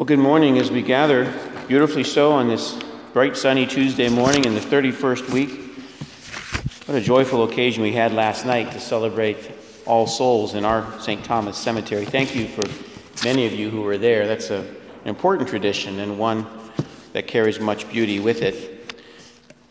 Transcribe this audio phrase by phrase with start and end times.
[0.00, 1.30] Well, good morning as we gather,
[1.68, 2.80] beautifully so, on this
[3.12, 5.50] bright sunny Tuesday morning in the 31st week.
[6.86, 9.36] What a joyful occasion we had last night to celebrate
[9.84, 11.22] All Souls in our St.
[11.22, 12.06] Thomas Cemetery.
[12.06, 12.62] Thank you for
[13.26, 14.26] many of you who were there.
[14.26, 16.46] That's a, an important tradition and one
[17.12, 18.94] that carries much beauty with it.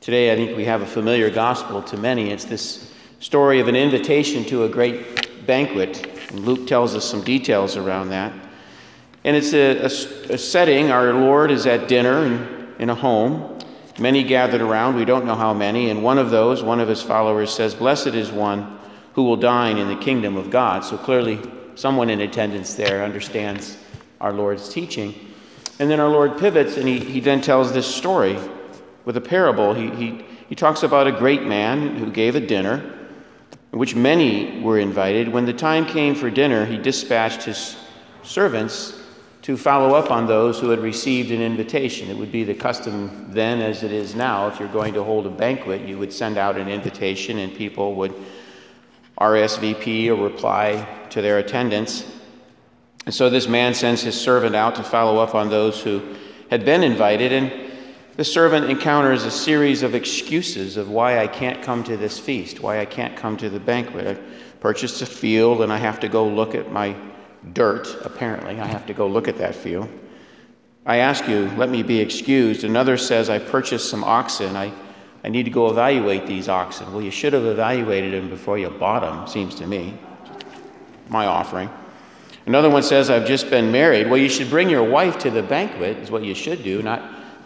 [0.00, 2.30] Today, I think we have a familiar gospel to many.
[2.30, 7.22] It's this story of an invitation to a great banquet, and Luke tells us some
[7.22, 8.32] details around that.
[9.24, 10.90] And it's a, a, a, setting.
[10.90, 13.58] Our Lord is at dinner in, in a home.
[13.98, 14.96] Many gathered around.
[14.96, 15.88] We don't know how many.
[15.88, 18.78] And one of those, one of his followers, says, Blessed is one
[19.14, 20.84] who will dine in the kingdom of God.
[20.84, 21.40] So clearly,
[21.74, 23.78] someone in attendance there understands
[24.20, 25.14] our Lord's teaching.
[25.78, 28.38] And then our Lord pivots and he, he then tells this story
[29.04, 29.74] with a parable.
[29.74, 32.92] He, he, he talks about a great man who gave a dinner
[33.72, 35.28] in which many were invited.
[35.28, 37.76] When the time came for dinner, he dispatched his
[38.22, 39.00] servants
[39.44, 42.08] to follow up on those who had received an invitation.
[42.08, 45.26] It would be the custom then, as it is now, if you're going to hold
[45.26, 48.14] a banquet, you would send out an invitation and people would
[49.18, 52.10] RSVP or reply to their attendance.
[53.04, 56.16] And so this man sends his servant out to follow up on those who
[56.48, 57.52] had been invited, and
[58.16, 62.60] the servant encounters a series of excuses of why I can't come to this feast,
[62.60, 64.06] why I can't come to the banquet.
[64.06, 64.20] I
[64.60, 66.96] purchased a field and I have to go look at my
[67.52, 68.60] dirt, apparently.
[68.60, 69.88] I have to go look at that field.
[70.86, 72.64] I ask you, let me be excused.
[72.64, 74.56] Another says, I purchased some oxen.
[74.56, 74.72] I,
[75.22, 76.92] I need to go evaluate these oxen.
[76.92, 79.98] Well, you should have evaluated them before you bought them, seems to me.
[81.08, 81.70] My offering.
[82.46, 84.08] Another one says, I've just been married.
[84.08, 87.02] Well, you should bring your wife to the banquet, is what you should do, not,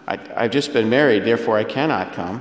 [0.09, 2.41] I, I've just been married, therefore I cannot come.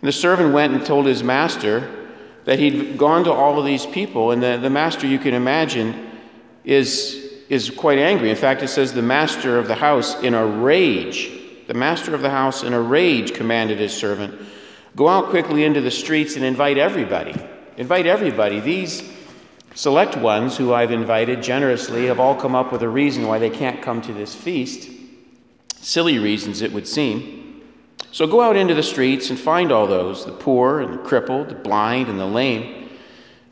[0.00, 2.06] And the servant went and told his master
[2.44, 6.07] that he'd gone to all of these people, and the, the master, you can imagine,
[6.68, 8.28] is, is quite angry.
[8.28, 11.30] In fact, it says the master of the house in a rage,
[11.66, 14.38] the master of the house in a rage commanded his servant,
[14.94, 17.34] Go out quickly into the streets and invite everybody.
[17.76, 18.60] Invite everybody.
[18.60, 19.02] These
[19.74, 23.50] select ones who I've invited generously have all come up with a reason why they
[23.50, 24.90] can't come to this feast.
[25.76, 27.62] Silly reasons, it would seem.
[28.10, 31.48] So go out into the streets and find all those the poor and the crippled,
[31.48, 32.90] the blind and the lame.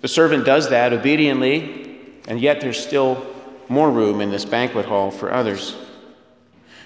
[0.03, 1.86] The servant does that obediently
[2.27, 3.27] and yet there's still
[3.69, 5.77] more room in this banquet hall for others.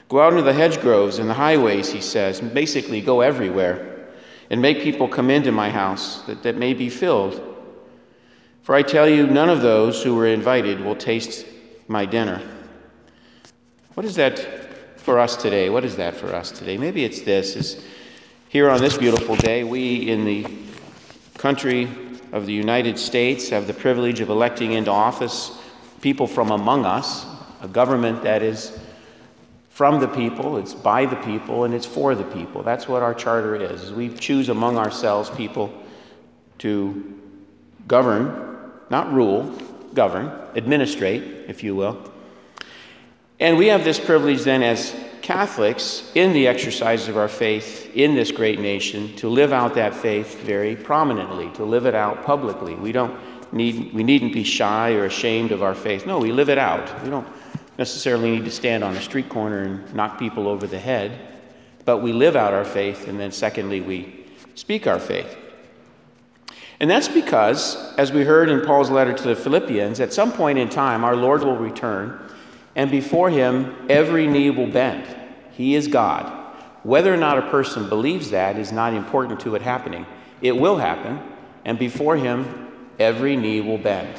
[0.08, 4.08] Go out into the hedge groves and the highways, he says, basically go everywhere
[4.50, 7.40] and make people come into my house that, that may be filled.
[8.62, 11.46] For I tell you, none of those who were invited will taste
[11.86, 12.42] my dinner.
[13.94, 14.38] What is that
[14.96, 15.70] for us today?
[15.70, 16.76] What is that for us today?
[16.76, 17.84] Maybe it's this is
[18.48, 20.44] here on this beautiful day, we in the
[21.38, 21.88] country
[22.32, 25.58] of the United States have the privilege of electing into office
[26.00, 27.26] people from among us,
[27.62, 28.78] a government that is
[29.70, 32.62] from the people, it's by the people, and it's for the people.
[32.62, 33.92] That's what our charter is.
[33.92, 35.72] We choose among ourselves people
[36.58, 37.18] to
[37.88, 39.44] govern, not rule,
[39.94, 41.98] govern, administrate, if you will.
[43.38, 48.14] And we have this privilege then as Catholics, in the exercise of our faith in
[48.14, 52.74] this great nation, to live out that faith very prominently, to live it out publicly.
[52.74, 53.18] We don't
[53.52, 56.06] need, we needn't be shy or ashamed of our faith.
[56.06, 57.02] No, we live it out.
[57.02, 57.26] We don't
[57.78, 61.18] necessarily need to stand on a street corner and knock people over the head,
[61.84, 65.36] but we live out our faith, and then secondly, we speak our faith.
[66.78, 70.58] And that's because, as we heard in Paul's letter to the Philippians, at some point
[70.58, 72.18] in time, our Lord will return,
[72.74, 75.06] and before him, every knee will bend.
[75.52, 76.40] He is God.
[76.82, 80.06] Whether or not a person believes that is not important to it happening.
[80.40, 81.20] It will happen,
[81.64, 84.14] and before Him, every knee will bend.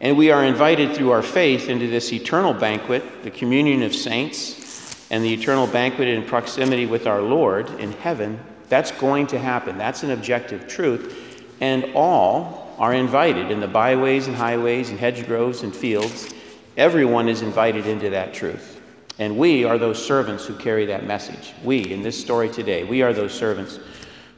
[0.00, 5.06] And we are invited through our faith into this eternal banquet, the communion of saints,
[5.10, 8.40] and the eternal banquet in proximity with our Lord in heaven.
[8.68, 9.78] That's going to happen.
[9.78, 11.16] That's an objective truth.
[11.60, 16.28] And all are invited in the byways and highways and hedgerows and fields.
[16.76, 18.82] Everyone is invited into that truth.
[19.18, 21.54] And we are those servants who carry that message.
[21.64, 23.78] We, in this story today, we are those servants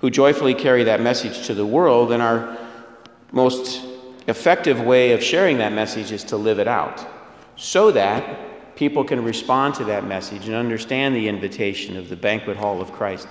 [0.01, 2.13] who joyfully carry that message to the world.
[2.13, 2.57] And our
[3.33, 3.85] most
[4.29, 7.05] effective way of sharing that message is to live it out
[7.57, 12.57] so that people can respond to that message and understand the invitation of the banquet
[12.57, 13.27] hall of Christ,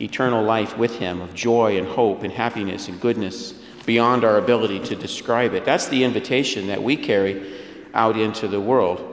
[0.00, 3.54] eternal life with Him, of joy and hope and happiness and goodness
[3.84, 5.64] beyond our ability to describe it.
[5.64, 7.61] That's the invitation that we carry
[7.94, 9.08] out into the world.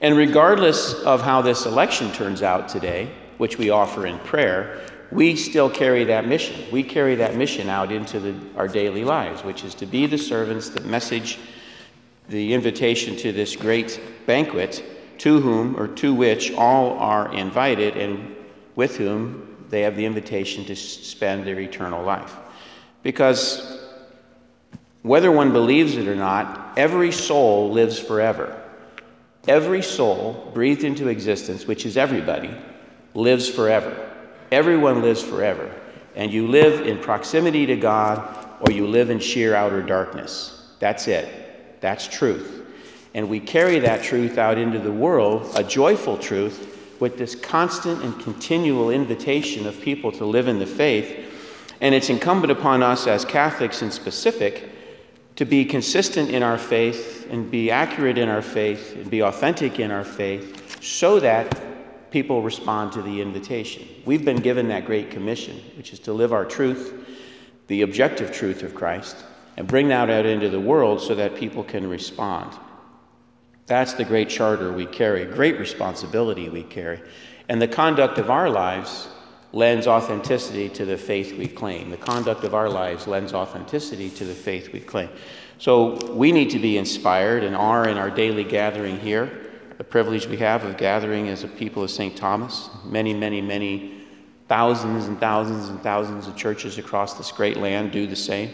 [0.00, 4.80] And regardless of how this election turns out today, which we offer in prayer,
[5.10, 6.70] we still carry that mission.
[6.70, 10.18] We carry that mission out into the, our daily lives, which is to be the
[10.18, 11.38] servants that message
[12.28, 14.84] the invitation to this great banquet
[15.18, 18.36] to whom or to which all are invited and
[18.76, 22.36] with whom they have the invitation to spend their eternal life.
[23.02, 23.79] Because
[25.02, 28.60] whether one believes it or not, every soul lives forever.
[29.48, 32.54] Every soul breathed into existence, which is everybody,
[33.14, 34.10] lives forever.
[34.52, 35.72] Everyone lives forever.
[36.14, 40.74] And you live in proximity to God or you live in sheer outer darkness.
[40.78, 41.80] That's it.
[41.80, 42.66] That's truth.
[43.14, 48.02] And we carry that truth out into the world, a joyful truth, with this constant
[48.04, 51.26] and continual invitation of people to live in the faith.
[51.80, 54.69] And it's incumbent upon us as Catholics in specific
[55.36, 59.80] to be consistent in our faith and be accurate in our faith and be authentic
[59.80, 63.86] in our faith so that people respond to the invitation.
[64.04, 66.92] We've been given that great commission, which is to live our truth,
[67.68, 69.16] the objective truth of Christ,
[69.56, 72.58] and bring that out into the world so that people can respond.
[73.66, 77.00] That's the great charter we carry, great responsibility we carry.
[77.48, 79.08] And the conduct of our lives
[79.52, 81.90] lends authenticity to the faith we claim.
[81.90, 85.08] The conduct of our lives lends authenticity to the faith we claim.
[85.58, 89.50] So we need to be inspired and are in our daily gathering here.
[89.76, 92.16] The privilege we have of gathering as a people of St.
[92.16, 92.70] Thomas.
[92.84, 94.04] Many, many, many
[94.48, 98.50] thousands and thousands and thousands of churches across this great land do the same.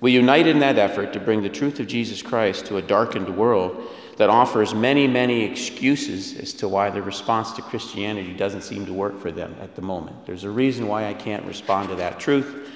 [0.00, 3.36] We unite in that effort to bring the truth of Jesus Christ to a darkened
[3.36, 8.86] world that offers many, many excuses as to why the response to Christianity doesn't seem
[8.86, 10.24] to work for them at the moment.
[10.26, 12.70] There's a reason why I can't respond to that truth.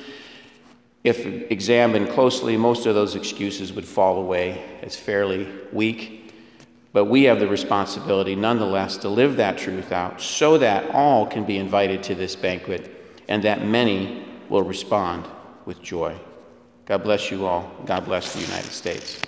[1.05, 6.35] If examined closely, most of those excuses would fall away as fairly weak.
[6.93, 11.45] But we have the responsibility, nonetheless, to live that truth out so that all can
[11.45, 15.27] be invited to this banquet and that many will respond
[15.67, 16.19] with joy.
[16.87, 17.71] God bless you all.
[17.85, 19.21] God bless the United States.